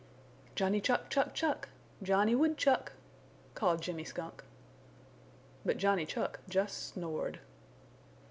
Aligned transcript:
"Johnny 0.55 0.81
Chuck, 0.81 1.11
Chuck, 1.11 1.31
Chuck! 1.35 1.69
Johnny 2.01 2.33
Woodchuck!" 2.33 2.93
called 3.53 3.83
Jimmy 3.83 4.03
Skunk. 4.03 4.43
But 5.63 5.77
Johnny 5.77 6.07
Chuck 6.07 6.39
just 6.49 6.87
snored. 6.95 7.39